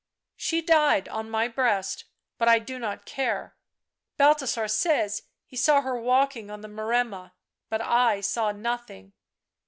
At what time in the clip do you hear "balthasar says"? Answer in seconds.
4.17-5.21